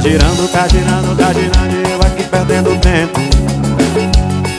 girando, 0.00 0.48
tá 0.50 0.66
girando, 0.68 1.16
tá 1.16 1.32
girando 1.32 1.88
E 1.88 1.92
eu 1.92 2.00
aqui 2.00 2.24
perdendo 2.24 2.80
tempo. 2.80 3.20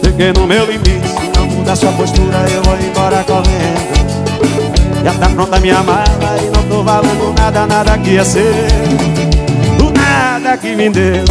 Cheguei 0.03 0.33
no 0.33 0.45
meu 0.45 0.65
limite 0.65 1.07
Se 1.07 1.39
não 1.39 1.47
muda 1.47 1.75
sua 1.75 1.91
postura 1.93 2.45
eu 2.51 2.61
vou 2.63 2.77
embora 2.79 3.23
correndo. 3.23 5.03
Já 5.03 5.13
tá 5.13 5.29
pronta 5.29 5.59
minha 5.59 5.81
mala 5.83 6.37
E 6.41 6.55
não 6.55 6.63
tô 6.63 6.83
valendo 6.83 7.33
nada, 7.37 7.65
nada 7.65 7.97
que 7.97 8.11
ia 8.11 8.25
ser. 8.25 8.67
Do 9.77 9.91
nada 9.91 10.57
que 10.57 10.75
me 10.75 10.89
deu. 10.89 11.25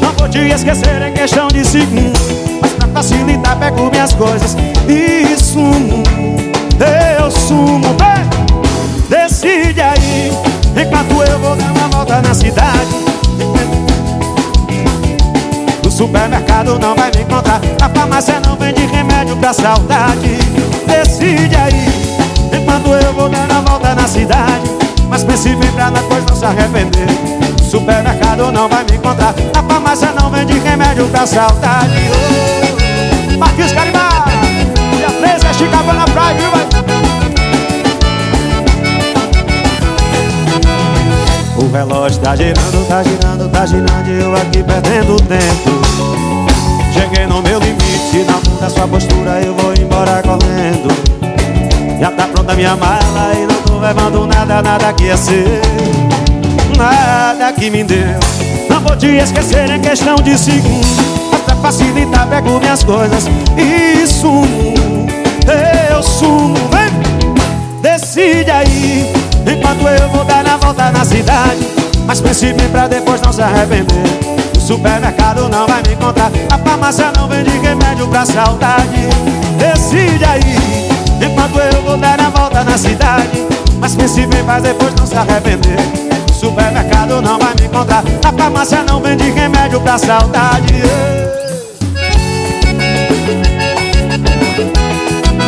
Não 0.00 0.12
vou 0.12 0.28
te 0.28 0.38
esquecer 0.38 1.02
em 1.02 1.12
questão 1.12 1.48
de 1.48 1.64
segundos 1.64 2.20
Mas 2.60 2.72
pra 2.72 2.88
facilitar 2.88 3.58
pego 3.58 3.90
minhas 3.90 4.12
coisas 4.12 4.56
E 4.88 5.36
sumo 5.36 5.97
supermercado 15.98 16.78
não 16.78 16.94
vai 16.94 17.10
me 17.10 17.22
encontrar. 17.22 17.60
A 17.82 17.88
farmácia 17.88 18.40
não 18.46 18.54
vende 18.54 18.86
remédio 18.86 19.36
pra 19.36 19.52
saudade. 19.52 20.38
Decide 20.86 21.56
aí 21.56 21.88
Enquanto 22.52 22.90
eu 22.90 23.12
vou 23.12 23.28
dar 23.28 23.50
uma 23.50 23.62
volta 23.62 23.96
na 23.96 24.06
cidade. 24.06 24.70
Mas 25.08 25.24
pense 25.24 25.56
bem 25.56 25.72
pra 25.72 25.90
depois 25.90 26.24
não 26.24 26.36
se 26.36 26.44
arrepender. 26.44 27.08
Supermercado 27.68 28.52
não 28.52 28.68
vai 28.68 28.84
me 28.84 28.96
encontrar. 28.96 29.34
A 29.58 29.62
farmácia 29.64 30.12
não 30.12 30.30
vende 30.30 30.56
remédio 30.60 31.08
pra 31.08 31.26
saudade. 31.26 31.90
Oh, 33.34 33.38
Marquinhos 33.38 33.72
Carimar 33.72 34.24
Dia 34.96 35.10
13 35.10 35.46
é 35.46 35.52
Chicago 35.52 35.92
na 35.92 36.04
praia, 36.04 36.36
viu, 36.38 36.50
O 41.56 41.72
relógio 41.72 42.20
tá 42.20 42.36
girando, 42.36 42.88
tá 42.88 43.02
girando, 43.02 43.48
tá 43.50 43.66
girando 43.66 44.08
E 44.08 44.22
eu 44.22 44.34
aqui 44.36 44.62
perdendo 44.62 45.16
tempo 45.22 45.87
Cheguei 47.08 47.26
no 47.26 47.40
meu 47.40 47.58
limite 47.58 48.26
não 48.26 48.52
muda 48.52 48.68
sua 48.68 48.86
postura 48.86 49.40
eu 49.40 49.54
vou 49.54 49.72
embora 49.72 50.22
correndo. 50.22 50.88
Já 51.98 52.10
tá 52.10 52.26
pronta 52.26 52.54
minha 52.54 52.76
mala 52.76 53.32
E 53.34 53.46
não 53.46 53.62
tô 53.62 53.78
levando 53.78 54.26
nada, 54.26 54.60
nada 54.60 54.92
que 54.92 55.04
ia 55.04 55.16
ser. 55.16 55.62
Nada 56.76 57.50
que 57.52 57.70
me 57.70 57.82
deu. 57.82 58.18
Não 58.68 58.80
vou 58.80 58.94
te 58.94 59.06
esquecer 59.06 59.70
em 59.70 59.80
questão 59.80 60.16
de 60.16 60.36
segundos. 60.36 60.96
Mas 61.32 61.40
pra 61.40 61.56
facilitar 61.56 62.26
pego 62.26 62.60
minhas 62.60 62.84
coisas 62.84 63.24
E 63.56 64.06
sumo. 64.06 64.74
Eu 65.90 66.02
sumo, 66.02 66.56
vem 66.70 67.80
Decide 67.80 68.50
aí. 68.50 69.10
Enquanto 69.46 69.86
eu 69.86 70.08
vou 70.10 70.24
dar 70.26 70.44
na 70.44 70.58
volta 70.58 70.90
na 70.90 71.02
cidade 71.06 71.66
Mas 72.06 72.20
pense 72.20 72.52
bem 72.52 72.68
pra 72.68 72.86
depois 72.86 73.22
não 73.22 73.32
se 73.32 73.40
arrepender 73.40 74.37
supermercado 74.68 75.48
não 75.48 75.66
vai 75.66 75.82
me 75.82 75.94
encontrar. 75.94 76.30
A 76.52 76.58
farmácia 76.58 77.10
não 77.16 77.26
vende 77.26 77.56
remédio 77.58 78.06
pra 78.06 78.26
saudade. 78.26 79.08
Decide 79.56 80.24
aí 80.26 80.88
Enquanto 81.24 81.58
eu 81.58 81.82
vou 81.82 81.96
dar 81.96 82.18
na 82.18 82.28
volta 82.28 82.62
na 82.62 82.76
cidade. 82.76 83.46
Mas 83.80 83.94
pense 83.94 84.26
bem 84.26 84.44
pra 84.44 84.60
depois 84.60 84.94
não 84.94 85.06
se 85.06 85.16
arrepender. 85.16 85.78
Supermercado 86.38 87.22
não 87.22 87.38
vai 87.38 87.54
me 87.58 87.64
encontrar. 87.66 88.04
A 88.22 88.30
farmácia 88.30 88.82
não 88.82 89.00
vende 89.00 89.30
remédio 89.30 89.80
pra 89.80 89.96
saudade. 89.96 90.82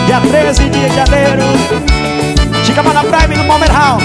Dia 0.07 0.21
13 0.21 0.69
de 0.71 0.89
janeiro 0.89 1.45
Chegamos 2.65 2.93
na 2.93 3.05
Prime 3.05 3.37
no 3.37 3.45
Palmer 3.45 3.71
Hall 3.71 3.99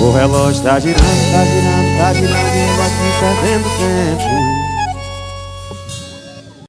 O 0.00 0.12
relógio 0.12 0.62
tá 0.62 0.78
girando, 0.78 1.32
tá 1.32 1.44
girando, 1.44 1.98
tá 1.98 2.12
girando 2.14 2.77
perdendo 3.20 3.68
tempo 3.78 4.87